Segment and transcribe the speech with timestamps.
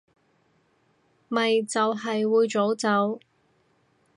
[1.27, 3.19] 咪就係會早走